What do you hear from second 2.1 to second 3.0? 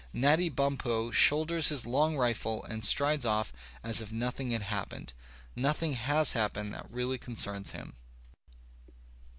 rifle and